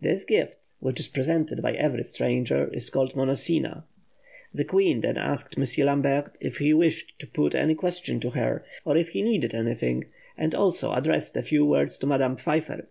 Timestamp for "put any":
7.26-7.74